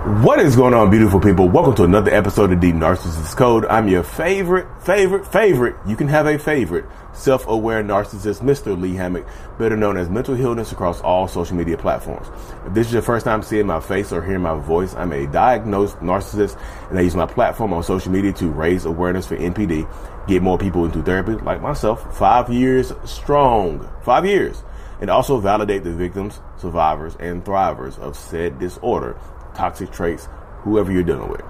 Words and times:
What 0.00 0.40
is 0.40 0.56
going 0.56 0.72
on, 0.72 0.88
beautiful 0.88 1.20
people? 1.20 1.46
Welcome 1.50 1.74
to 1.74 1.84
another 1.84 2.10
episode 2.10 2.50
of 2.52 2.62
The 2.62 2.72
Narcissist 2.72 3.36
Code. 3.36 3.66
I'm 3.66 3.86
your 3.86 4.02
favorite, 4.02 4.66
favorite, 4.82 5.26
favorite. 5.26 5.76
You 5.86 5.94
can 5.94 6.08
have 6.08 6.26
a 6.26 6.38
favorite 6.38 6.86
self-aware 7.12 7.84
narcissist, 7.84 8.40
Mr. 8.40 8.80
Lee 8.80 8.94
Hammock, 8.94 9.26
better 9.58 9.76
known 9.76 9.98
as 9.98 10.08
Mental 10.08 10.34
Healness 10.34 10.72
across 10.72 11.02
all 11.02 11.28
social 11.28 11.54
media 11.54 11.76
platforms. 11.76 12.28
If 12.66 12.72
this 12.72 12.86
is 12.86 12.94
your 12.94 13.02
first 13.02 13.26
time 13.26 13.42
seeing 13.42 13.66
my 13.66 13.78
face 13.78 14.10
or 14.10 14.24
hearing 14.24 14.40
my 14.40 14.58
voice, 14.58 14.94
I'm 14.94 15.12
a 15.12 15.26
diagnosed 15.26 15.98
narcissist 15.98 16.58
and 16.88 16.98
I 16.98 17.02
use 17.02 17.14
my 17.14 17.26
platform 17.26 17.74
on 17.74 17.82
social 17.82 18.10
media 18.10 18.32
to 18.32 18.48
raise 18.48 18.86
awareness 18.86 19.26
for 19.26 19.36
NPD, 19.36 19.86
get 20.26 20.40
more 20.40 20.56
people 20.56 20.86
into 20.86 21.02
therapy 21.02 21.32
like 21.32 21.60
myself, 21.60 22.16
five 22.16 22.48
years 22.48 22.94
strong, 23.04 23.86
five 24.02 24.24
years, 24.24 24.62
and 25.02 25.10
also 25.10 25.38
validate 25.40 25.84
the 25.84 25.92
victims, 25.92 26.40
survivors, 26.56 27.16
and 27.20 27.44
thrivers 27.44 27.98
of 27.98 28.16
said 28.16 28.58
disorder 28.58 29.14
toxic 29.60 29.90
traits, 29.90 30.26
whoever 30.62 30.90
you're 30.90 31.02
dealing 31.02 31.28
with. 31.28 31.42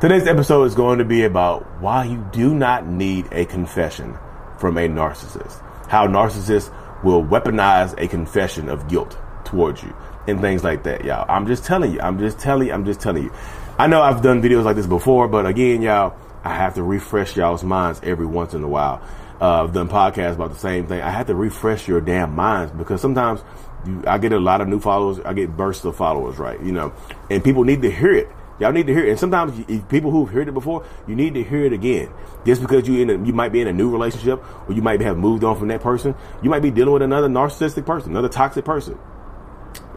Today's 0.00 0.28
episode 0.28 0.62
is 0.62 0.76
going 0.76 1.00
to 1.00 1.04
be 1.04 1.24
about 1.24 1.64
why 1.80 2.04
you 2.04 2.24
do 2.30 2.54
not 2.54 2.86
need 2.86 3.26
a 3.32 3.46
confession 3.46 4.16
from 4.60 4.78
a 4.78 4.86
narcissist. 4.88 5.60
How 5.88 6.06
narcissists 6.06 6.72
will 7.02 7.24
weaponize 7.24 8.00
a 8.00 8.06
confession 8.06 8.68
of 8.68 8.86
guilt 8.86 9.18
towards 9.44 9.82
you 9.82 9.92
and 10.28 10.40
things 10.40 10.62
like 10.62 10.84
that, 10.84 11.04
y'all. 11.04 11.26
I'm 11.28 11.48
just 11.48 11.64
telling 11.64 11.92
you. 11.92 12.00
I'm 12.00 12.20
just 12.20 12.38
telling 12.38 12.68
you. 12.68 12.74
I'm 12.74 12.84
just 12.84 13.00
telling 13.00 13.24
you. 13.24 13.32
I 13.76 13.88
know 13.88 14.02
I've 14.02 14.22
done 14.22 14.40
videos 14.40 14.62
like 14.62 14.76
this 14.76 14.86
before, 14.86 15.26
but 15.26 15.44
again, 15.44 15.82
y'all, 15.82 16.16
I 16.44 16.54
have 16.54 16.74
to 16.74 16.84
refresh 16.84 17.36
y'all's 17.36 17.64
minds 17.64 18.00
every 18.04 18.26
once 18.26 18.54
in 18.54 18.62
a 18.62 18.68
while. 18.68 19.02
Uh, 19.40 19.64
I've 19.64 19.72
done 19.72 19.88
podcasts 19.88 20.34
about 20.34 20.50
the 20.50 20.58
same 20.58 20.86
thing. 20.86 21.00
I 21.00 21.10
have 21.10 21.26
to 21.26 21.34
refresh 21.34 21.88
your 21.88 22.00
damn 22.00 22.36
minds 22.36 22.70
because 22.72 23.00
sometimes 23.00 23.40
I 24.06 24.18
get 24.18 24.32
a 24.32 24.38
lot 24.38 24.60
of 24.60 24.68
new 24.68 24.80
followers. 24.80 25.20
I 25.24 25.32
get 25.32 25.56
bursts 25.56 25.84
of 25.84 25.96
followers, 25.96 26.38
right? 26.38 26.60
You 26.60 26.72
know, 26.72 26.92
and 27.30 27.42
people 27.42 27.64
need 27.64 27.82
to 27.82 27.90
hear 27.90 28.12
it. 28.12 28.28
Y'all 28.58 28.72
need 28.72 28.88
to 28.88 28.92
hear 28.92 29.06
it. 29.06 29.10
And 29.10 29.18
sometimes 29.18 29.64
people 29.88 30.10
who've 30.10 30.28
heard 30.28 30.48
it 30.48 30.52
before, 30.52 30.84
you 31.06 31.14
need 31.14 31.34
to 31.34 31.44
hear 31.44 31.64
it 31.64 31.72
again. 31.72 32.12
Just 32.44 32.60
because 32.60 32.88
you 32.88 33.00
in 33.00 33.10
a, 33.10 33.24
you 33.24 33.32
might 33.32 33.52
be 33.52 33.60
in 33.60 33.68
a 33.68 33.72
new 33.72 33.90
relationship 33.90 34.42
or 34.68 34.74
you 34.74 34.82
might 34.82 35.00
have 35.00 35.16
moved 35.16 35.44
on 35.44 35.56
from 35.56 35.68
that 35.68 35.80
person, 35.80 36.14
you 36.42 36.50
might 36.50 36.62
be 36.62 36.70
dealing 36.70 36.92
with 36.92 37.02
another 37.02 37.28
narcissistic 37.28 37.86
person, 37.86 38.10
another 38.10 38.28
toxic 38.28 38.64
person. 38.64 38.98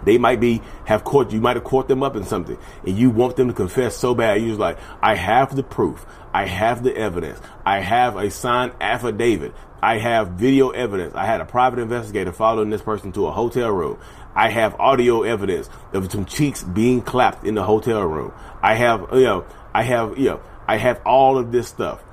They 0.04 0.18
might 0.18 0.40
be 0.40 0.62
have 0.86 1.04
caught 1.04 1.32
you 1.32 1.42
might 1.42 1.56
have 1.56 1.66
caught 1.66 1.88
them 1.88 2.04
up 2.04 2.16
in 2.16 2.24
something, 2.24 2.58
and 2.86 2.98
you 2.98 3.10
want 3.10 3.36
them 3.36 3.48
to 3.48 3.54
confess 3.54 3.96
so 3.96 4.16
bad. 4.16 4.42
You're 4.42 4.50
just 4.50 4.60
like, 4.60 4.78
I 5.02 5.16
have 5.16 5.56
the 5.56 5.64
proof, 5.64 6.06
I 6.34 6.46
have 6.46 6.84
the 6.84 6.96
evidence, 6.96 7.40
I 7.66 7.80
have 7.80 8.18
a 8.18 8.30
signed 8.32 8.74
affidavit 8.82 9.54
I 9.84 9.98
have 9.98 10.30
video 10.30 10.70
evidence. 10.70 11.16
I 11.16 11.26
had 11.26 11.42
a 11.42 11.46
private 11.46 11.80
investigator 11.80 12.32
following 12.32 12.70
this 12.70 12.84
person 12.84 13.12
to 13.14 13.28
a 13.28 13.32
hotel 13.32 13.72
room. 13.72 13.98
I 14.36 14.50
have 14.50 14.80
audio 14.80 15.24
evidence 15.24 15.70
of 15.92 16.12
some 16.12 16.26
cheeks 16.26 16.64
being 16.64 17.02
clapped 17.02 17.46
in 17.46 17.56
the 17.56 17.64
hotel 17.64 18.04
room. 18.04 18.32
I 18.62 18.76
have, 18.76 19.08
you 19.12 19.24
know, 19.24 19.46
I 19.74 19.84
have, 19.84 20.18
you 20.18 20.26
know, 20.26 20.42
I 20.68 20.78
have 20.78 21.02
all 21.04 21.38
of 21.38 21.52
this 21.52 21.68
stuff. 21.68 22.04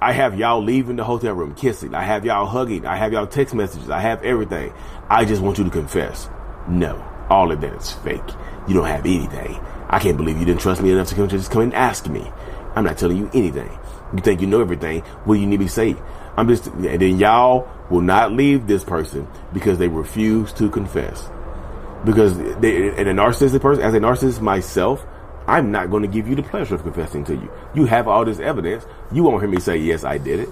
I 0.00 0.12
have 0.12 0.38
y'all 0.38 0.62
leaving 0.62 0.96
the 0.96 1.04
hotel 1.04 1.34
room 1.34 1.54
kissing. 1.54 1.94
I 1.94 2.02
have 2.02 2.24
y'all 2.24 2.46
hugging. 2.46 2.84
I 2.84 2.96
have 2.96 3.12
y'all 3.12 3.26
text 3.26 3.54
messages. 3.54 3.90
I 3.90 4.00
have 4.00 4.22
everything. 4.22 4.72
I 5.08 5.24
just 5.24 5.40
want 5.40 5.58
you 5.58 5.64
to 5.64 5.70
confess. 5.70 6.28
No, 6.68 7.04
all 7.30 7.50
of 7.50 7.60
that 7.60 7.74
is 7.74 7.92
fake. 7.92 8.22
You 8.66 8.74
don't 8.74 8.86
have 8.86 9.06
anything. 9.06 9.58
I 9.88 9.98
can't 9.98 10.16
believe 10.16 10.38
you 10.38 10.44
didn't 10.44 10.60
trust 10.60 10.82
me 10.82 10.92
enough 10.92 11.08
to 11.08 11.14
come 11.14 11.28
to 11.28 11.36
just 11.36 11.50
come 11.50 11.62
and 11.62 11.74
ask 11.74 12.06
me. 12.08 12.30
I'm 12.74 12.84
not 12.84 12.98
telling 12.98 13.16
you 13.16 13.30
anything. 13.32 13.70
You 14.12 14.20
think 14.20 14.40
you 14.40 14.46
know 14.46 14.60
everything. 14.60 15.00
What 15.24 15.34
do 15.34 15.40
you 15.40 15.46
need 15.46 15.60
me 15.60 15.66
to 15.66 15.72
say? 15.72 15.96
I'm 16.36 16.46
just, 16.48 16.66
and 16.66 17.00
then 17.00 17.18
y'all 17.18 17.68
will 17.90 18.02
not 18.02 18.32
leave 18.32 18.66
this 18.66 18.84
person 18.84 19.26
because 19.52 19.78
they 19.78 19.88
refuse 19.88 20.52
to 20.54 20.70
confess. 20.70 21.28
Because 22.04 22.36
they, 22.60 22.90
and 22.90 23.08
a 23.08 23.14
narcissistic 23.14 23.60
person, 23.60 23.82
as 23.82 23.94
a 23.94 23.98
narcissist 23.98 24.40
myself, 24.40 25.04
I'm 25.46 25.72
not 25.72 25.90
going 25.90 26.02
to 26.02 26.08
give 26.08 26.28
you 26.28 26.36
the 26.36 26.42
pleasure 26.42 26.74
of 26.74 26.82
confessing 26.82 27.24
to 27.24 27.34
you. 27.34 27.50
You 27.74 27.86
have 27.86 28.06
all 28.06 28.24
this 28.24 28.38
evidence. 28.38 28.86
You 29.10 29.22
won't 29.22 29.42
hear 29.42 29.50
me 29.50 29.58
say, 29.58 29.78
yes, 29.78 30.04
I 30.04 30.18
did 30.18 30.40
it. 30.40 30.50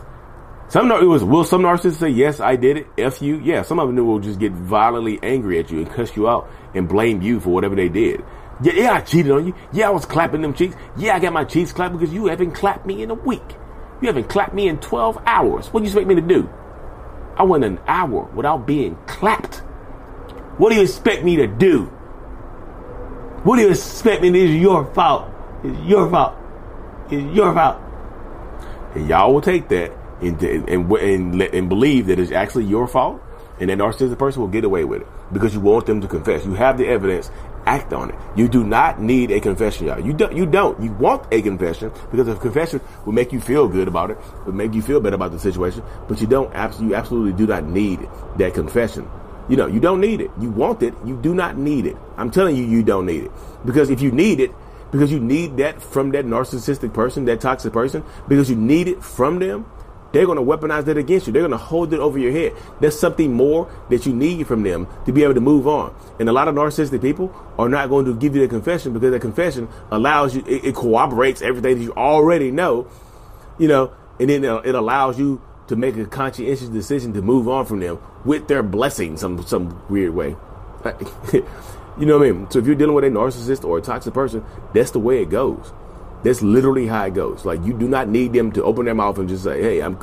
Some 0.69 0.91
it 0.91 1.04
was 1.04 1.22
will 1.22 1.44
some 1.44 1.62
narcissists 1.62 1.97
say 1.97 2.09
yes 2.09 2.41
I 2.41 2.56
did 2.56 2.78
it 2.78 2.87
f 2.99 3.22
you 3.22 3.38
yeah 3.38 3.62
some 3.62 3.78
of 3.78 3.94
them 3.94 4.04
will 4.04 4.19
just 4.19 4.41
get 4.41 4.53
violently 4.53 5.19
angry 5.22 5.59
at 5.59 5.71
you 5.71 5.78
and 5.78 5.91
cuss 5.91 6.16
you 6.16 6.28
out 6.28 6.50
and 6.75 6.88
blame 6.88 7.22
you 7.22 7.38
for 7.38 7.50
whatever 7.50 7.77
they 7.77 7.88
did 7.88 8.25
yeah 8.60 8.72
yeah 8.75 8.93
I 8.94 9.00
cheated 9.00 9.31
on 9.31 9.47
you 9.47 9.55
yeah 9.72 9.87
I 9.87 9.91
was 9.91 10.05
clapping 10.05 10.43
them 10.43 10.55
cheeks 10.55 10.75
yeah 10.97 11.15
I 11.15 11.21
got 11.21 11.32
my 11.32 11.44
cheeks 11.44 11.72
clapped 11.72 11.97
because 11.97 12.12
you 12.12 12.26
haven't 12.26 12.53
clapped 12.53 12.84
me 12.84 13.03
in 13.03 13.10
a 13.10 13.15
week 13.15 13.56
you 14.00 14.09
haven't 14.09 14.28
clapped 14.28 14.55
me 14.55 14.69
in 14.69 14.78
12 14.78 15.22
hours. 15.26 15.72
What 15.72 15.81
do 15.81 15.84
you 15.84 15.91
expect 15.91 16.06
me 16.06 16.15
to 16.16 16.21
do? 16.21 16.50
I 17.37 17.44
went 17.44 17.65
an 17.65 17.81
hour 17.87 18.25
without 18.34 18.66
being 18.66 18.97
clapped. 19.06 19.59
What 20.59 20.71
do 20.71 20.76
you 20.76 20.82
expect 20.82 21.25
me 21.25 21.37
to 21.37 21.47
do? 21.47 21.84
What 23.44 23.56
do 23.56 23.62
you 23.62 23.71
expect 23.71 24.22
me? 24.22 24.28
It's 24.28 24.60
your 24.60 24.84
fault. 24.93 25.31
It's 25.62 25.78
your 25.87 26.10
fault. 26.10 26.37
It's 27.10 27.34
your 27.34 27.55
fault. 27.55 27.81
And 28.94 29.09
y'all 29.09 29.32
will 29.32 29.41
take 29.41 29.69
that 29.69 29.93
and, 30.21 30.43
and, 30.43 30.69
and, 30.69 31.43
and 31.43 31.69
believe 31.69 32.06
that 32.06 32.19
it's 32.19 32.32
actually 32.32 32.65
your 32.65 32.87
fault 32.87 33.22
and 33.60 33.71
that 33.71 33.78
narcissistic 33.78 34.19
person 34.19 34.43
will 34.43 34.49
get 34.49 34.65
away 34.65 34.84
with 34.84 35.03
it 35.03 35.09
because 35.32 35.54
you 35.54 35.60
want 35.60 35.87
them 35.87 36.00
to 36.00 36.09
confess. 36.09 36.44
You 36.44 36.54
have 36.54 36.78
the 36.78 36.87
evidence 36.87 37.31
act 37.66 37.93
on 37.93 38.10
it. 38.10 38.16
You 38.37 38.49
do 38.49 38.65
not 38.65 39.00
need 39.00 39.31
a 39.31 39.41
confession, 39.41 39.87
y'all. 39.87 40.00
You 40.00 40.12
don't. 40.12 40.34
You 40.34 40.47
don't. 40.47 40.81
You 40.81 40.93
want 40.93 41.26
a 41.32 41.43
confession 41.43 41.91
because 42.10 42.28
a 42.28 42.37
confession 42.37 42.81
will 43.05 43.12
make 43.12 43.32
you 43.32 43.41
feel 43.41 43.69
good 43.69 43.88
about 43.88 44.10
it, 44.10 44.19
will 44.44 44.53
make 44.53 44.72
you 44.72 44.82
feel 44.82 45.00
better 45.00 45.16
about 45.16 45.32
the 45.32 45.38
situation. 45.38 45.82
But 46.09 46.21
you 46.21 46.26
don't. 46.26 46.53
You 46.81 46.94
absolutely 46.94 47.32
do 47.32 47.47
not 47.47 47.65
need 47.65 48.09
that 48.37 48.55
confession. 48.55 49.09
You 49.49 49.56
know, 49.56 49.66
you 49.66 49.81
don't 49.81 50.00
need 50.00 50.21
it. 50.21 50.31
You 50.41 50.50
want 50.50 50.82
it. 50.82 50.94
You 51.05 51.16
do 51.21 51.34
not 51.34 51.56
need 51.56 51.87
it. 51.87 51.97
I'm 52.16 52.31
telling 52.31 52.56
you, 52.56 52.65
you 52.65 52.82
don't 52.82 53.06
need 53.06 53.25
it 53.25 53.31
because 53.65 53.91
if 53.91 54.00
you 54.00 54.10
need 54.10 54.41
it, 54.41 54.53
because 54.91 55.12
you 55.12 55.21
need 55.21 55.56
that 55.59 55.82
from 55.82 56.10
that 56.12 56.25
narcissistic 56.25 56.93
person, 56.93 57.25
that 57.26 57.41
toxic 57.41 57.72
person, 57.72 58.05
because 58.28 58.49
you 58.49 58.56
need 58.56 58.88
it 58.88 59.03
from 59.03 59.38
them, 59.38 59.66
they're 60.16 60.25
going 60.25 60.38
to 60.38 60.43
weaponize 60.43 60.87
that 60.87 60.97
against 60.97 61.27
you. 61.27 61.32
They're 61.34 61.43
going 61.43 61.50
to 61.50 61.59
hold 61.59 61.93
it 61.93 62.00
over 62.00 62.19
your 62.19 62.32
head. 62.32 62.54
There's 62.81 62.99
something 62.99 63.34
more 63.34 63.71
that 63.91 64.06
you 64.06 64.15
need 64.15 64.47
from 64.47 64.62
them 64.62 64.87
to 65.04 65.12
be 65.12 65.22
able 65.22 65.34
to 65.34 65.43
move 65.43 65.69
on. 65.69 65.94
And 66.19 66.27
a 66.27 66.32
lot 66.32 66.49
of 66.49 66.54
narcissistic 66.54 67.03
people 67.03 67.34
are 67.59 67.69
not 67.69 67.91
going 67.91 68.06
to 68.06 68.15
give 68.15 68.34
you 68.34 68.41
the 68.41 68.49
confession 68.49 68.94
because 68.94 69.10
the 69.10 69.21
confession 69.21 69.69
allows 69.91 70.34
you, 70.34 70.43
it, 70.47 70.65
it 70.65 70.75
corroborates 70.75 71.43
everything 71.43 71.76
that 71.76 71.84
you 71.84 71.93
already 71.93 72.50
know, 72.50 72.88
you 73.59 73.69
know, 73.69 73.93
and 74.19 74.31
then 74.31 74.47
uh, 74.47 74.56
it 74.56 74.75
allows 74.75 75.19
you 75.19 75.43
to 75.69 75.76
make 75.76 75.99
a 75.99 76.06
conscientious 76.06 76.69
decision 76.69 77.12
to 77.12 77.21
move 77.21 77.47
on 77.47 77.66
from 77.66 77.81
them 77.81 77.99
with 78.25 78.49
their 78.49 78.62
blessing, 78.62 79.19
some 79.19 79.43
some 79.44 79.82
weird 79.91 80.15
way. 80.15 80.34
you 81.34 82.06
know 82.06 82.19
what 82.19 82.26
I 82.26 82.32
mean? 82.32 82.50
So 82.50 82.59
if 82.59 82.66
you're 82.66 82.75
dealing 82.75 82.94
with 82.94 83.05
a 83.05 83.09
narcissist 83.09 83.65
or 83.65 83.76
a 83.76 83.82
toxic 83.82 84.15
person, 84.15 84.43
that's 84.72 84.93
the 84.93 84.99
way 84.99 85.21
it 85.21 85.28
goes. 85.28 85.72
That's 86.26 86.42
literally 86.42 86.88
how 86.88 87.04
it 87.04 87.14
goes. 87.14 87.44
Like 87.44 87.64
you 87.64 87.72
do 87.72 87.87
not 87.87 88.09
need 88.09 88.32
them 88.32 88.50
to 88.50 88.64
open 88.64 88.84
their 88.84 88.97
mouth 88.97 89.16
and 89.16 89.28
just 89.28 89.44
say, 89.44 89.62
"Hey, 89.62 89.81
I'm 89.81 89.97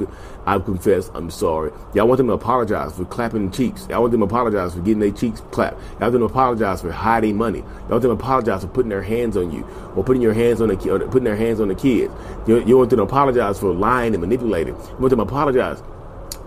I 0.45 0.57
confess, 0.57 1.11
I'm 1.13 1.29
sorry." 1.29 1.73
Y'all 1.94 2.07
want 2.07 2.17
them 2.17 2.28
to 2.28 2.34
apologize 2.34 2.94
for 2.94 3.03
clapping 3.03 3.51
cheeks. 3.51 3.85
Y'all 3.89 4.00
want 4.00 4.11
them 4.11 4.22
to 4.22 4.28
apologize 4.28 4.73
for 4.73 4.79
getting 4.79 5.01
their 5.01 5.11
cheeks 5.11 5.41
clapped. 5.51 5.78
Y'all 6.00 6.00
want 6.00 6.13
them 6.13 6.22
to 6.22 6.28
apologize 6.28 6.79
for 6.79 6.94
hiding 6.94 7.35
money. 7.35 7.59
Y'all 7.59 7.89
want 7.89 8.03
them 8.03 8.17
to 8.17 8.23
apologize 8.23 8.61
for 8.61 8.69
putting 8.69 8.88
their 8.88 9.01
hands 9.01 9.35
on 9.35 9.51
you 9.51 9.67
or 9.97 10.03
putting 10.05 10.22
your 10.22 10.34
hands 10.34 10.61
on 10.61 10.70
the 10.70 10.90
or 10.90 10.99
putting 10.99 11.25
their 11.25 11.35
hands 11.35 11.59
on 11.59 11.67
the 11.67 11.75
kids. 11.75 12.14
You, 12.47 12.64
you 12.64 12.78
want 12.78 12.90
them 12.91 12.97
to 12.97 13.03
apologize 13.03 13.59
for 13.59 13.73
lying 13.73 14.14
and 14.14 14.22
manipulating. 14.22 14.75
You 14.75 14.96
want 14.99 15.09
them 15.09 15.20
to 15.20 15.23
apologize 15.23 15.84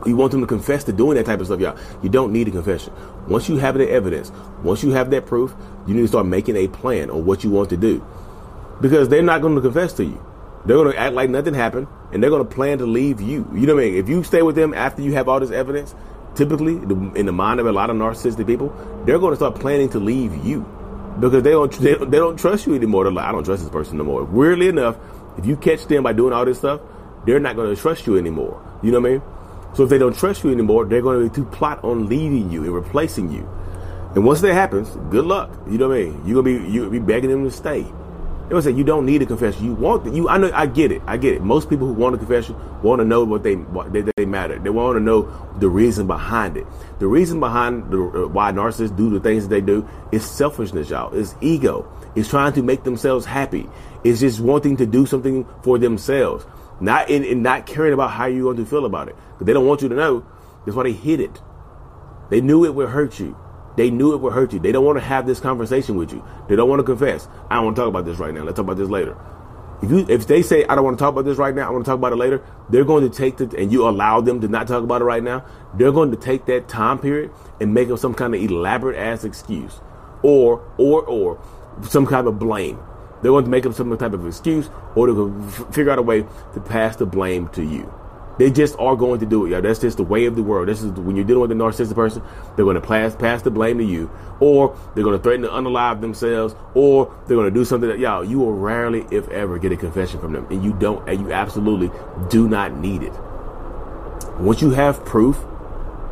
you 0.07 0.17
want 0.17 0.31
them 0.31 0.41
to 0.41 0.47
confess 0.47 0.85
to 0.85 0.93
doing 0.93 1.17
that 1.17 1.27
type 1.27 1.41
of 1.41 1.47
stuff, 1.47 1.59
y'all. 1.59 1.77
You 2.03 2.09
don't 2.09 2.33
need 2.33 2.49
a 2.49 2.51
confession. 2.51 2.93
Once 3.29 3.49
you 3.49 3.57
have 3.57 3.77
the 3.77 3.91
evidence, 3.91 4.31
once 4.63 4.83
you 4.83 4.91
have 4.93 5.11
that 5.11 5.27
proof, 5.27 5.55
you 5.87 5.95
need 5.95 6.03
to 6.03 6.09
start 6.09 6.27
making 6.27 6.57
a 6.57 6.69
plan 6.69 7.11
on 7.11 7.25
what 7.25 7.43
you 7.45 7.51
want 7.51 7.71
to 7.71 7.77
do 7.77 8.07
because 8.81 9.09
they're 9.09 9.23
not 9.23 9.41
going 9.41 9.55
to 9.55 9.61
confess 9.61 9.93
to 9.95 10.05
you. 10.05 10.25
They're 10.65 10.77
going 10.77 10.93
to 10.93 10.99
act 10.99 11.15
like 11.15 11.31
nothing 11.31 11.55
happened, 11.55 11.87
and 12.13 12.23
they're 12.23 12.31
going 12.31 12.47
to 12.47 12.55
plan 12.55 12.79
to 12.79 12.87
leave 12.87 13.21
you. 13.21 13.49
You 13.55 13.67
know 13.67 13.75
what 13.75 13.85
I 13.85 13.87
mean? 13.87 13.97
If 13.97 14.09
you 14.09 14.23
stay 14.25 14.43
with 14.43 14.57
them 14.57 14.75
after 14.75 15.03
you 15.03 15.13
have 15.13 15.29
all 15.29 15.39
this 15.39 15.51
evidence, 15.51 15.95
typically 16.35 16.75
in 16.75 17.27
the 17.27 17.33
mind 17.33 17.61
of 17.61 17.67
a 17.67 17.73
lot 17.73 17.91
of 17.91 17.97
narcissistic 17.97 18.47
people, 18.47 18.75
they're 19.07 19.19
going 19.19 19.33
to 19.33 19.37
start 19.37 19.55
planning 19.55 19.89
to 19.91 20.01
leave 20.01 20.45
you 20.45 20.67
because 21.21 21.43
they 21.43 21.51
don't 21.51 21.73
they, 21.79 21.95
they 21.95 22.19
don't 22.19 22.39
trust 22.39 22.67
you 22.67 22.75
anymore. 22.75 23.05
They're 23.05 23.13
like, 23.13 23.27
I 23.27 23.33
don't 23.33 23.45
trust 23.45 23.63
this 23.63 23.71
person 23.71 23.99
no 23.99 24.05
more. 24.05 24.25
Weirdly 24.25 24.69
enough, 24.69 24.97
if 25.39 25.47
you 25.47 25.57
catch 25.57 25.87
them 25.87 26.03
by 26.03 26.13
doing 26.13 26.33
all 26.33 26.45
this 26.45 26.59
stuff, 26.59 26.81
they're 27.25 27.41
not 27.41 27.57
going 27.57 27.75
to 27.75 27.81
trust 27.81 28.07
you 28.07 28.19
anymore. 28.19 28.63
You 28.83 28.91
know 28.93 29.01
what 29.01 29.09
I 29.09 29.13
mean? 29.15 29.23
So 29.75 29.85
if 29.85 29.91
they 29.91 29.99
don't 29.99 30.17
trust 30.17 30.45
you 30.45 30.51
anymore, 30.51 30.85
they're 30.85 31.03
going 31.03 31.29
to, 31.29 31.35
to 31.35 31.45
plot 31.45 31.85
on 31.85 32.09
leaving 32.09 32.51
you 32.51 32.65
and 32.65 32.75
replacing 32.75 33.31
you. 33.31 33.49
And 34.15 34.25
once 34.25 34.41
that 34.41 34.55
happens, 34.55 34.89
good 35.11 35.27
luck. 35.27 35.51
You 35.71 35.77
know 35.77 35.89
what 35.89 35.99
I 35.99 36.05
mean? 36.05 36.23
You're 36.27 36.43
gonna 36.43 36.59
be 36.59 36.71
you 36.71 36.89
be 36.89 36.99
begging 36.99 37.29
them 37.29 37.45
to 37.45 37.51
stay. 37.51 37.85
They 38.49 38.55
would 38.55 38.63
say 38.63 38.71
you 38.71 38.85
don't 38.85 39.07
need 39.07 39.23
a 39.23 39.27
confession. 39.27 39.65
You 39.65 39.75
want 39.75 40.05
the, 40.05 40.11
you. 40.11 40.29
I 40.29 40.39
know. 40.39 40.51
I 40.55 40.67
get 40.67 40.93
it. 40.93 41.03
I 41.07 41.17
get 41.17 41.35
it. 41.35 41.43
Most 41.43 41.69
people 41.69 41.89
who 41.89 41.95
want 41.95 42.15
a 42.15 42.19
confession 42.19 42.55
want 42.81 43.01
to 43.01 43.05
know 43.05 43.25
what 43.25 43.43
they 43.43 43.55
what 43.55 43.93
they, 43.93 44.03
they 44.03 44.25
matter. 44.25 44.59
They 44.59 44.71
want 44.71 44.97
to 44.97 45.01
know 45.01 45.23
the 45.59 45.69
reason 45.69 46.07
behind 46.07 46.57
it. 46.57 46.65
The 47.01 47.09
reason 47.09 47.41
behind 47.41 47.91
the, 47.91 47.99
uh, 47.99 48.29
why 48.29 48.53
narcissists 48.53 48.97
do 48.97 49.11
the 49.11 49.19
things 49.19 49.45
that 49.45 49.51
they 49.51 49.61
do 49.61 49.89
is 50.13 50.25
selfishness, 50.25 50.91
y'all. 50.91 51.13
It's 51.13 51.35
ego. 51.41 51.93
It's 52.15 52.29
trying 52.29 52.53
to 52.53 52.63
make 52.63 52.85
themselves 52.85 53.27
happy. 53.27 53.69
It's 54.05 54.21
just 54.21 54.39
wanting 54.39 54.77
to 54.77 54.87
do 54.87 55.07
something 55.07 55.45
for 55.63 55.79
themselves, 55.79 56.47
not 56.81 57.11
in, 57.11 57.25
in 57.25 57.43
not 57.43 57.67
caring 57.67 57.93
about 57.93 58.13
how 58.13 58.27
you're 58.27 58.45
going 58.45 58.65
to 58.65 58.71
feel 58.71 58.87
about 58.87 59.09
it. 59.09 59.17
But 59.39 59.49
they 59.49 59.53
don't 59.55 59.67
want 59.67 59.83
you 59.83 59.89
to 59.89 59.97
know. 59.97 60.25
That's 60.65 60.77
why 60.77 60.85
they 60.85 60.93
hid 60.93 61.21
it. 61.21 61.41
They 62.31 62.41
knew 62.41 62.65
it 62.65 62.75
would 62.75 62.91
hurt 62.91 63.19
you. 63.19 63.37
They 63.77 63.91
knew 63.91 64.15
it 64.15 64.21
would 64.21 64.33
hurt 64.33 64.53
you. 64.53 64.59
They 64.59 64.73
don't 64.73 64.85
want 64.85 64.97
to 64.99 65.05
have 65.05 65.27
this 65.27 65.41
conversation 65.41 65.97
with 65.97 66.13
you. 66.13 66.25
They 66.49 66.57
don't 66.57 66.69
want 66.69 66.81
to 66.81 66.85
confess. 66.85 67.29
I 67.51 67.57
don't 67.57 67.67
want 67.67 67.77
to 67.77 67.83
talk 67.83 67.89
about 67.89 68.05
this 68.05 68.19
right 68.19 68.33
now. 68.33 68.43
Let's 68.43 68.57
talk 68.57 68.65
about 68.65 68.79
this 68.79 68.89
later. 68.89 69.17
If 69.83 69.91
you 69.91 70.07
if 70.09 70.27
they 70.27 70.41
say 70.43 70.65
I 70.65 70.75
don't 70.75 70.85
want 70.85 70.99
to 70.99 71.03
talk 71.03 71.13
about 71.13 71.27
this 71.27 71.37
right 71.37 71.55
now, 71.55 71.69
I 71.69 71.71
want 71.71 71.85
to 71.85 71.91
talk 71.91 71.99
about 71.99 72.13
it 72.13 72.17
later, 72.17 72.43
they're 72.71 72.85
going 72.85 73.09
to 73.09 73.15
take 73.15 73.37
the 73.37 73.55
and 73.59 73.71
you 73.71 73.87
allow 73.87 74.23
them 74.23 74.41
to 74.41 74.49
not 74.49 74.67
talk 74.67 74.83
about 74.83 75.03
it 75.03 75.05
right 75.05 75.23
now, 75.23 75.45
they're 75.75 75.93
going 75.93 76.11
to 76.13 76.17
take 76.17 76.47
that 76.47 76.69
time 76.69 76.99
period 76.99 77.31
and 77.61 77.75
make 77.75 77.91
up 77.91 77.99
some 77.99 78.15
kind 78.15 78.35
of 78.35 78.41
elaborate 78.41 78.97
ass 78.97 79.25
excuse. 79.25 79.81
Or 80.23 80.65
or 80.79 81.03
or 81.03 81.39
some 81.83 82.07
kind 82.07 82.27
of 82.27 82.39
blame. 82.39 82.79
They're 83.23 83.33
going 83.33 83.45
to 83.45 83.51
make 83.51 83.67
up 83.67 83.75
some 83.75 83.97
type 83.99 84.15
of 84.15 84.27
excuse 84.27 84.71
or 84.95 85.07
to 85.07 85.67
figure 85.73 85.91
out 85.91 85.99
a 85.99 86.03
way 86.03 86.25
to 86.55 86.61
pass 86.61 86.97
the 86.97 87.07
blame 87.07 87.49
to 87.49 87.63
you. 87.63 87.93
They 88.39 88.51
just 88.51 88.79
are 88.79 88.97
going 88.97 89.21
to 89.21 89.27
do 89.27 89.47
it, 89.47 89.51
Yeah, 89.51 89.61
That's 89.61 89.79
just 89.79 89.97
the 89.97 90.03
way 90.03 90.27
of 90.27 90.37
the 90.37 90.43
world. 90.43 90.69
This 90.69 90.83
is 90.83 90.93
when 90.93 91.17
you're 91.17 91.25
dealing 91.25 91.43
with 91.43 91.53
a 91.53 91.55
narcissistic 91.55 91.95
person, 91.95 92.23
they're 92.55 92.65
going 92.65 92.81
to 92.81 92.87
pass 92.87 93.17
pass 93.17 93.43
the 93.43 93.51
blame 93.51 93.79
to 93.79 93.85
you, 93.85 94.11
or 94.41 94.77
they're 94.95 95.05
going 95.05 95.17
to 95.17 95.23
threaten 95.23 95.43
to 95.43 95.49
unalive 95.49 96.01
themselves, 96.01 96.55
or 96.75 97.15
they're 97.27 97.37
going 97.37 97.53
to 97.53 97.55
do 97.55 97.65
something 97.65 97.89
that 97.89 97.99
y'all 97.99 98.25
you 98.25 98.39
will 98.39 98.53
rarely, 98.53 99.07
if 99.11 99.29
ever, 99.29 99.59
get 99.59 99.73
a 99.73 99.77
confession 99.77 100.21
from 100.21 100.33
them, 100.33 100.47
and 100.51 100.63
you 100.63 100.73
don't, 100.75 101.09
and 101.09 101.21
you 101.21 101.33
absolutely 101.33 101.91
do 102.29 102.49
not 102.49 102.77
need 102.77 103.03
it. 103.03 103.13
Once 104.39 104.61
you 104.61 104.71
have 104.71 105.03
proof, 105.07 105.43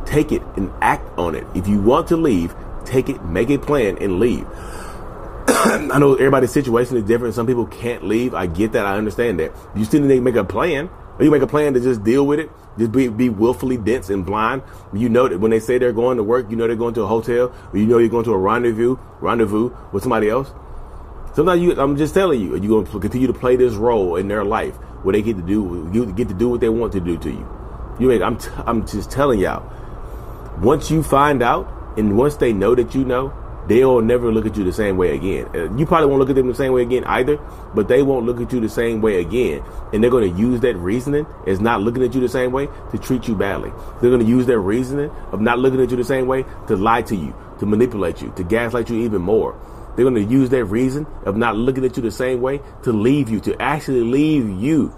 take 0.05 0.31
it 0.31 0.41
and 0.55 0.71
act 0.81 1.07
on 1.17 1.35
it. 1.35 1.45
If 1.53 1.67
you 1.67 1.79
want 1.79 2.07
to 2.07 2.17
leave, 2.17 2.55
take 2.85 3.07
it, 3.07 3.23
make 3.23 3.51
a 3.51 3.59
plan, 3.59 3.99
and 3.99 4.19
leave. 4.19 4.47
I 5.47 5.99
know 5.99 6.15
everybody's 6.15 6.51
situation 6.51 6.97
is 6.97 7.03
different. 7.03 7.35
Some 7.35 7.45
people 7.45 7.67
can't 7.67 8.03
leave. 8.03 8.33
I 8.33 8.47
get 8.47 8.71
that. 8.71 8.87
I 8.87 8.97
understand 8.97 9.39
that. 9.39 9.51
You 9.75 9.85
still 9.85 10.01
need 10.01 10.15
to 10.15 10.21
make 10.21 10.35
a 10.35 10.43
plan 10.43 10.89
or 11.17 11.25
you 11.25 11.31
make 11.31 11.41
a 11.41 11.47
plan 11.47 11.73
to 11.73 11.79
just 11.79 12.03
deal 12.03 12.25
with 12.25 12.39
it, 12.39 12.49
just 12.77 12.91
be, 12.91 13.07
be 13.07 13.29
willfully 13.29 13.77
dense 13.77 14.09
and 14.09 14.25
blind. 14.25 14.61
You 14.93 15.09
know 15.09 15.27
that 15.27 15.39
when 15.39 15.51
they 15.51 15.59
say 15.59 15.77
they're 15.77 15.93
going 15.93 16.17
to 16.17 16.23
work, 16.23 16.49
you 16.49 16.55
know 16.55 16.67
they're 16.67 16.75
going 16.75 16.93
to 16.95 17.03
a 17.03 17.07
hotel, 17.07 17.53
or 17.71 17.79
you 17.79 17.85
know 17.85 17.97
you're 17.97 18.09
going 18.09 18.25
to 18.25 18.33
a 18.33 18.37
rendezvous, 18.37 18.97
rendezvous 19.21 19.75
with 19.91 20.03
somebody 20.03 20.29
else. 20.29 20.51
Sometimes 21.33 21.61
you, 21.61 21.79
I'm 21.79 21.97
just 21.97 22.13
telling 22.13 22.41
you, 22.41 22.51
you're 22.51 22.59
going 22.59 22.85
to 22.85 22.99
continue 22.99 23.27
to 23.27 23.33
play 23.33 23.55
this 23.55 23.73
role 23.73 24.15
in 24.15 24.27
their 24.27 24.45
life 24.45 24.75
where 25.03 25.13
they 25.13 25.21
get 25.21 25.35
to 25.37 25.43
do, 25.43 25.89
you 25.93 26.05
get 26.13 26.27
to 26.29 26.33
do 26.33 26.49
what 26.49 26.61
they 26.61 26.69
want 26.69 26.93
to 26.93 26.99
do 26.99 27.17
to 27.17 27.29
you. 27.29 27.47
You 27.99 28.07
make, 28.07 28.21
I'm, 28.21 28.37
t- 28.37 28.49
I'm 28.65 28.87
just 28.87 29.11
telling 29.11 29.39
y'all. 29.39 29.69
Once 30.61 30.89
you 30.89 31.03
find 31.03 31.43
out, 31.43 31.71
and 31.97 32.17
once 32.17 32.37
they 32.37 32.53
know 32.53 32.75
that 32.75 32.95
you 32.95 33.05
know, 33.05 33.33
they'll 33.67 34.01
never 34.01 34.31
look 34.31 34.45
at 34.45 34.55
you 34.57 34.63
the 34.63 34.73
same 34.73 34.97
way 34.97 35.15
again. 35.15 35.77
You 35.77 35.85
probably 35.85 36.07
won't 36.07 36.19
look 36.19 36.29
at 36.29 36.35
them 36.35 36.47
the 36.47 36.55
same 36.55 36.73
way 36.73 36.81
again 36.81 37.03
either, 37.05 37.37
but 37.73 37.87
they 37.87 38.03
won't 38.03 38.25
look 38.25 38.39
at 38.41 38.51
you 38.53 38.59
the 38.59 38.69
same 38.69 39.01
way 39.01 39.19
again. 39.19 39.63
And 39.93 40.03
they're 40.03 40.11
going 40.11 40.31
to 40.31 40.39
use 40.39 40.61
that 40.61 40.75
reasoning 40.77 41.25
as 41.47 41.59
not 41.59 41.81
looking 41.81 42.03
at 42.03 42.13
you 42.13 42.21
the 42.21 42.29
same 42.29 42.51
way 42.51 42.67
to 42.91 42.97
treat 42.97 43.27
you 43.27 43.35
badly. 43.35 43.71
They're 44.01 44.09
going 44.09 44.21
to 44.21 44.27
use 44.27 44.45
their 44.45 44.59
reasoning 44.59 45.09
of 45.31 45.41
not 45.41 45.59
looking 45.59 45.81
at 45.81 45.91
you 45.91 45.97
the 45.97 46.03
same 46.03 46.27
way 46.27 46.45
to 46.67 46.75
lie 46.75 47.01
to 47.03 47.15
you, 47.15 47.35
to 47.59 47.65
manipulate 47.65 48.21
you, 48.21 48.31
to 48.35 48.43
gaslight 48.43 48.89
you 48.89 48.97
even 48.97 49.21
more. 49.21 49.59
They're 49.95 50.03
going 50.03 50.15
to 50.15 50.23
use 50.23 50.49
that 50.49 50.65
reason 50.65 51.07
of 51.25 51.37
not 51.37 51.55
looking 51.55 51.85
at 51.85 51.95
you 51.95 52.03
the 52.03 52.11
same 52.11 52.41
way 52.41 52.59
to 52.83 52.91
leave 52.91 53.29
you, 53.29 53.39
to 53.41 53.61
actually 53.61 54.01
leave 54.01 54.49
you 54.61 54.93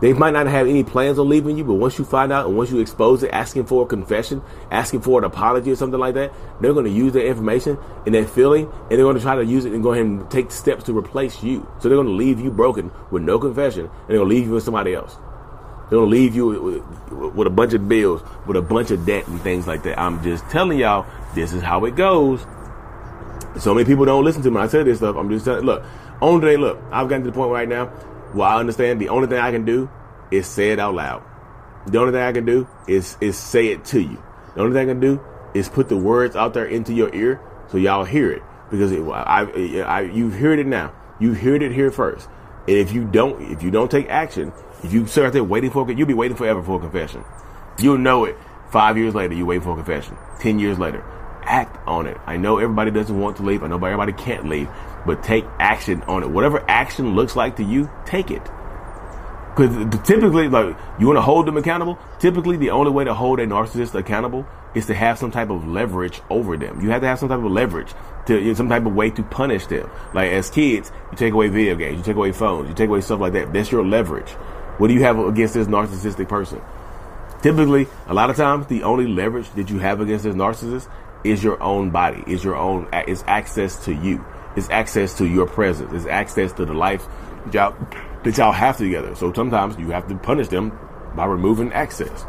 they 0.00 0.12
might 0.12 0.32
not 0.32 0.46
have 0.46 0.66
any 0.66 0.82
plans 0.82 1.18
on 1.18 1.28
leaving 1.28 1.56
you, 1.56 1.64
but 1.64 1.74
once 1.74 1.98
you 1.98 2.04
find 2.04 2.32
out 2.32 2.46
and 2.46 2.56
once 2.56 2.70
you 2.70 2.80
expose 2.80 3.22
it, 3.22 3.30
asking 3.32 3.66
for 3.66 3.84
a 3.84 3.86
confession, 3.86 4.42
asking 4.70 5.00
for 5.02 5.18
an 5.18 5.24
apology 5.24 5.70
or 5.70 5.76
something 5.76 6.00
like 6.00 6.14
that, 6.14 6.32
they're 6.60 6.72
going 6.72 6.84
to 6.84 6.90
use 6.90 7.12
that 7.12 7.26
information 7.26 7.78
and 8.04 8.14
that 8.14 8.28
feeling, 8.28 8.64
and 8.64 8.90
they're 8.90 8.98
going 8.98 9.16
to 9.16 9.22
try 9.22 9.36
to 9.36 9.44
use 9.44 9.64
it 9.64 9.72
and 9.72 9.82
go 9.82 9.92
ahead 9.92 10.04
and 10.04 10.30
take 10.30 10.50
steps 10.50 10.84
to 10.84 10.96
replace 10.96 11.42
you. 11.42 11.66
So 11.80 11.88
they're 11.88 11.96
going 11.96 12.08
to 12.08 12.12
leave 12.12 12.40
you 12.40 12.50
broken 12.50 12.90
with 13.10 13.22
no 13.22 13.38
confession, 13.38 13.86
and 13.86 14.08
they're 14.08 14.18
going 14.18 14.28
to 14.28 14.34
leave 14.34 14.46
you 14.46 14.52
with 14.52 14.64
somebody 14.64 14.94
else. 14.94 15.14
They're 15.88 15.98
going 15.98 16.10
to 16.10 16.16
leave 16.16 16.34
you 16.34 16.46
with, 16.46 17.34
with 17.34 17.46
a 17.46 17.50
bunch 17.50 17.72
of 17.72 17.88
bills, 17.88 18.22
with 18.46 18.56
a 18.56 18.62
bunch 18.62 18.90
of 18.90 19.06
debt 19.06 19.28
and 19.28 19.40
things 19.42 19.66
like 19.66 19.84
that. 19.84 19.98
I'm 19.98 20.22
just 20.22 20.48
telling 20.50 20.78
y'all, 20.78 21.06
this 21.34 21.52
is 21.52 21.62
how 21.62 21.84
it 21.84 21.94
goes. 21.94 22.44
So 23.60 23.72
many 23.72 23.84
people 23.84 24.04
don't 24.04 24.24
listen 24.24 24.42
to 24.42 24.50
me. 24.50 24.60
I 24.60 24.66
say 24.66 24.82
this 24.82 24.98
stuff. 24.98 25.14
I'm 25.14 25.30
just 25.30 25.44
telling. 25.44 25.64
Look, 25.64 25.84
on 26.20 26.40
day, 26.40 26.56
look, 26.56 26.78
I've 26.90 27.08
gotten 27.08 27.24
to 27.24 27.30
the 27.30 27.34
point 27.34 27.52
right 27.52 27.68
now 27.68 27.92
well, 28.34 28.48
I 28.48 28.58
understand 28.58 29.00
the 29.00 29.08
only 29.08 29.28
thing 29.28 29.38
I 29.38 29.50
can 29.50 29.64
do 29.64 29.90
is 30.30 30.46
say 30.46 30.72
it 30.72 30.78
out 30.78 30.94
loud. 30.94 31.22
The 31.86 31.98
only 31.98 32.12
thing 32.12 32.22
I 32.22 32.32
can 32.32 32.44
do 32.44 32.66
is 32.88 33.16
is 33.20 33.36
say 33.38 33.68
it 33.68 33.84
to 33.86 34.00
you. 34.00 34.22
The 34.54 34.62
only 34.62 34.74
thing 34.74 34.88
I 34.88 34.92
can 34.92 35.00
do 35.00 35.20
is 35.54 35.68
put 35.68 35.88
the 35.88 35.96
words 35.96 36.34
out 36.34 36.54
there 36.54 36.64
into 36.64 36.92
your 36.92 37.14
ear 37.14 37.40
so 37.70 37.78
y'all 37.78 38.04
hear 38.04 38.30
it 38.30 38.42
because 38.70 38.92
it, 38.92 39.00
I, 39.02 39.42
I, 39.82 40.00
you've 40.02 40.34
heard 40.34 40.58
it 40.58 40.66
now. 40.66 40.92
You 41.20 41.34
heard 41.34 41.62
it 41.62 41.72
here 41.72 41.90
first. 41.90 42.28
And 42.66 42.76
if 42.76 42.92
you 42.92 43.04
don't, 43.04 43.40
if 43.52 43.62
you 43.62 43.70
don't 43.70 43.90
take 43.90 44.08
action, 44.08 44.52
if 44.82 44.92
you 44.92 45.06
sit 45.06 45.24
out 45.24 45.32
there 45.32 45.44
waiting 45.44 45.70
for, 45.70 45.88
it, 45.90 45.98
you'll 45.98 46.08
be 46.08 46.14
waiting 46.14 46.36
forever 46.36 46.62
for 46.62 46.76
a 46.76 46.80
confession. 46.80 47.24
You'll 47.78 47.98
know 47.98 48.24
it. 48.24 48.36
Five 48.70 48.98
years 48.98 49.14
later, 49.14 49.34
you 49.34 49.46
wait 49.46 49.62
for 49.62 49.72
a 49.72 49.76
confession. 49.76 50.16
Ten 50.40 50.58
years 50.58 50.78
later, 50.78 51.04
act 51.42 51.76
on 51.86 52.06
it. 52.06 52.16
I 52.26 52.36
know 52.36 52.58
everybody 52.58 52.90
doesn't 52.90 53.18
want 53.18 53.36
to 53.36 53.42
leave. 53.42 53.62
I 53.62 53.68
know 53.68 53.76
everybody 53.76 54.12
can't 54.12 54.48
leave, 54.48 54.68
but 55.06 55.22
take 55.22 55.44
action 55.58 56.02
on 56.02 56.22
it. 56.22 56.30
Whatever 56.30 56.64
action 56.68 57.14
looks 57.14 57.36
like 57.36 57.56
to 57.56 57.64
you, 57.64 57.90
take 58.06 58.30
it. 58.30 58.42
Because 59.54 60.00
typically, 60.04 60.48
like 60.48 60.76
you 60.98 61.06
want 61.06 61.16
to 61.16 61.22
hold 61.22 61.46
them 61.46 61.56
accountable. 61.56 61.98
Typically, 62.18 62.56
the 62.56 62.70
only 62.70 62.90
way 62.90 63.04
to 63.04 63.14
hold 63.14 63.38
a 63.38 63.46
narcissist 63.46 63.94
accountable 63.94 64.46
is 64.74 64.86
to 64.86 64.94
have 64.94 65.18
some 65.18 65.30
type 65.30 65.50
of 65.50 65.66
leverage 65.68 66.20
over 66.28 66.56
them. 66.56 66.80
You 66.80 66.90
have 66.90 67.02
to 67.02 67.06
have 67.06 67.20
some 67.20 67.28
type 67.28 67.38
of 67.38 67.50
leverage 67.50 67.92
to 68.26 68.54
some 68.56 68.68
type 68.68 68.84
of 68.86 68.94
way 68.94 69.10
to 69.10 69.22
punish 69.22 69.66
them. 69.66 69.88
Like 70.12 70.32
as 70.32 70.50
kids, 70.50 70.90
you 71.12 71.16
take 71.16 71.32
away 71.32 71.48
video 71.48 71.76
games, 71.76 71.98
you 71.98 72.02
take 72.02 72.16
away 72.16 72.32
phones, 72.32 72.68
you 72.68 72.74
take 72.74 72.88
away 72.88 73.00
stuff 73.00 73.20
like 73.20 73.34
that. 73.34 73.52
That's 73.52 73.70
your 73.70 73.84
leverage. 73.84 74.30
What 74.78 74.88
do 74.88 74.94
you 74.94 75.04
have 75.04 75.18
against 75.20 75.54
this 75.54 75.68
narcissistic 75.68 76.28
person? 76.28 76.60
Typically, 77.42 77.86
a 78.06 78.14
lot 78.14 78.30
of 78.30 78.36
times, 78.36 78.66
the 78.66 78.82
only 78.82 79.06
leverage 79.06 79.48
that 79.50 79.70
you 79.70 79.78
have 79.78 80.00
against 80.00 80.24
this 80.24 80.34
narcissist 80.34 80.88
is 81.22 81.44
your 81.44 81.62
own 81.62 81.90
body, 81.90 82.24
is 82.26 82.42
your 82.42 82.56
own, 82.56 82.88
is 83.06 83.22
access 83.26 83.84
to 83.84 83.94
you, 83.94 84.24
is 84.56 84.68
access 84.70 85.16
to 85.18 85.26
your 85.26 85.46
presence, 85.46 85.92
It's 85.92 86.06
access 86.06 86.52
to 86.54 86.64
the 86.64 86.74
life 86.74 87.06
that 87.46 87.54
y'all, 87.54 87.76
that 88.22 88.36
y'all 88.36 88.52
have 88.52 88.76
together. 88.76 89.14
So 89.14 89.32
sometimes 89.32 89.76
you 89.78 89.90
have 89.90 90.08
to 90.08 90.14
punish 90.16 90.48
them 90.48 90.76
by 91.14 91.26
removing 91.26 91.72
access. 91.72 92.24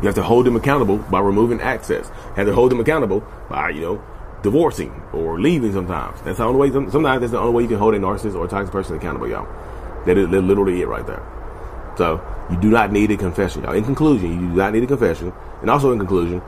You 0.00 0.06
have 0.06 0.14
to 0.16 0.22
hold 0.22 0.46
them 0.46 0.56
accountable 0.56 0.98
by 0.98 1.20
removing 1.20 1.60
access. 1.60 2.08
You 2.08 2.34
have 2.34 2.46
to 2.46 2.54
hold 2.54 2.70
them 2.70 2.80
accountable 2.80 3.24
by, 3.48 3.70
you 3.70 3.80
know, 3.80 4.04
divorcing 4.42 4.90
or 5.12 5.40
leaving 5.40 5.72
sometimes. 5.72 6.20
That's 6.22 6.38
the 6.38 6.44
only 6.44 6.68
way, 6.68 6.90
sometimes 6.90 7.20
that's 7.20 7.32
the 7.32 7.38
only 7.38 7.52
way 7.52 7.62
you 7.62 7.68
can 7.68 7.78
hold 7.78 7.94
a 7.94 7.98
narcissist 7.98 8.34
or 8.34 8.44
a 8.44 8.48
toxic 8.48 8.72
person 8.72 8.96
accountable, 8.96 9.28
y'all. 9.28 9.48
That 10.04 10.18
is 10.18 10.28
literally 10.28 10.82
it 10.82 10.86
right 10.86 11.06
there. 11.06 11.24
So 11.96 12.20
you 12.50 12.56
do 12.58 12.68
not 12.68 12.92
need 12.92 13.10
a 13.10 13.16
confession, 13.16 13.62
y'all. 13.62 13.72
In 13.72 13.84
conclusion, 13.84 14.32
you 14.32 14.48
do 14.48 14.54
not 14.54 14.74
need 14.74 14.84
a 14.84 14.86
confession. 14.86 15.32
And 15.62 15.70
also 15.70 15.90
in 15.92 15.98
conclusion, 15.98 16.42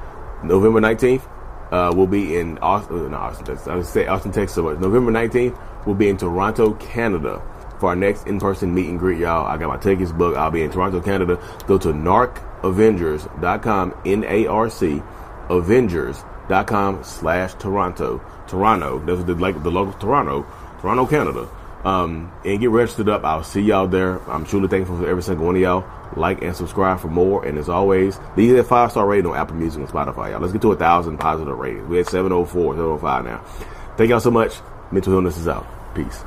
November 0.45 0.81
19th, 0.81 1.27
uh, 1.71 1.93
will 1.95 2.07
be 2.07 2.37
in 2.37 2.59
Austin, 2.59 3.15
uh, 3.15 3.19
Austin, 3.19 3.47
Texas. 3.47 3.69
I 3.69 3.77
would 3.77 3.87
say 3.87 4.07
Austin, 4.07 4.33
Texas. 4.33 4.63
But 4.63 4.81
November 4.81 5.13
19th, 5.13 5.87
we'll 5.87 5.95
be 5.95 6.09
in 6.09 6.17
Toronto, 6.17 6.75
Canada 6.75 7.43
for 7.79 7.91
our 7.91 7.97
next 7.97 8.27
in-person 8.27 8.75
meet 8.75 8.89
and 8.89 8.99
greet, 8.99 9.19
y'all. 9.19 9.47
I 9.47 9.57
got 9.57 9.69
my 9.69 9.77
tickets 9.77 10.13
booked. 10.13 10.37
I'll 10.37 10.51
be 10.51 10.63
in 10.63 10.71
Toronto, 10.71 11.01
Canada. 11.01 11.39
Go 11.67 11.79
to 11.79 11.89
narcavengers.com, 11.89 13.95
N-A-R-C, 14.05 15.03
avengers.com 15.49 17.05
slash 17.05 17.55
Toronto. 17.55 18.21
Toronto. 18.47 18.99
That's 19.01 19.25
the, 19.25 19.35
like 19.35 19.63
the 19.63 19.71
local 19.71 19.93
Toronto, 19.95 20.47
Toronto, 20.81 21.07
Canada. 21.07 21.49
Um, 21.85 22.33
and 22.45 22.59
get 22.59 22.71
registered 22.71 23.09
up. 23.09 23.25
I'll 23.25 23.45
see 23.45 23.61
y'all 23.61 23.87
there. 23.87 24.19
I'm 24.29 24.45
truly 24.45 24.69
thankful 24.69 24.99
for 24.99 25.09
every 25.09 25.23
single 25.23 25.47
one 25.47 25.55
of 25.55 25.63
y'all 25.63 25.85
like 26.17 26.43
and 26.43 26.55
subscribe 26.55 27.01
for 27.01 27.09
more. 27.09 27.45
And 27.45 27.59
as 27.59 27.69
always, 27.69 28.19
leave 28.37 28.57
that 28.57 28.65
five 28.65 28.91
star 28.91 29.07
rating 29.07 29.31
on 29.31 29.37
Apple 29.37 29.57
Music 29.57 29.81
and 29.81 29.89
Spotify, 29.89 30.33
y'all. 30.33 30.41
Let's 30.41 30.53
get 30.53 30.63
to 30.63 30.73
a 30.73 30.77
thousand 30.77 31.19
positive 31.19 31.57
ratings. 31.57 31.89
We're 31.89 32.01
at 32.01 32.09
704, 32.09 32.75
705 32.75 33.25
now. 33.25 33.39
Thank 33.97 34.11
y'all 34.11 34.21
so 34.21 34.31
much. 34.31 34.55
Mental 34.91 35.13
Healness 35.13 35.37
is 35.39 35.49
out. 35.49 35.67
Peace. 35.95 36.25